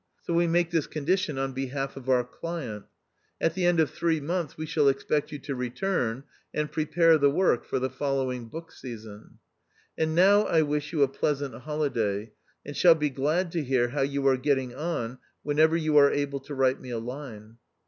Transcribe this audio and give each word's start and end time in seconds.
So 0.23 0.33
we 0.33 0.47
make 0.47 0.71
this 0.71 0.87
condition 0.87 1.37
on 1.37 1.53
behalf 1.53 1.95
of 1.95 2.05
the, 2.07 2.11
of 2.11 2.17
our 2.17 2.23
client. 2.23 2.85
At 3.39 3.53
the 3.53 3.65
end 3.67 3.79
of 3.79 3.91
three 3.91 4.19
months 4.19 4.57
we 4.57 4.65
shall 4.65 4.87
expect 4.87 5.31
you 5.31 5.37
to 5.37 5.53
return 5.53 6.23
and 6.55 6.71
prepare 6.71 7.19
the 7.19 7.29
work 7.29 7.63
for 7.65 7.77
the 7.77 7.87
following 7.91 8.47
book 8.47 8.71
season. 8.71 9.37
And 9.95 10.15
now 10.15 10.45
I 10.47 10.63
wish 10.63 10.91
you 10.91 11.03
a 11.03 11.07
pleas 11.07 11.43
ant 11.43 11.53
holiday, 11.53 12.31
and 12.65 12.75
shall 12.75 12.95
be 12.95 13.11
glad 13.11 13.51
to 13.51 13.63
hear 13.63 13.89
how 13.89 14.01
you 14.01 14.27
are 14.27 14.37
getting 14.37 14.73
on 14.73 15.19
whenever 15.43 15.77
you 15.77 15.95
are 15.97 16.09
abie 16.11 16.39
to 16.45 16.55
write 16.55 16.81
me 16.81 16.89
a 16.89 16.97
line." 16.97 17.57